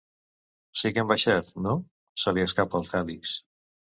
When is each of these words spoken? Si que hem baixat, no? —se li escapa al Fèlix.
Si 0.79 0.91
que 0.95 1.01
hem 1.01 1.11
baixat, 1.11 1.51
no? 1.67 1.75
—se 1.97 2.35
li 2.37 2.45
escapa 2.47 2.79
al 2.79 2.87
Fèlix. 2.95 3.37